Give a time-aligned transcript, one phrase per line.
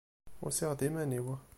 [0.45, 1.27] Usiɣ-d iman-iw.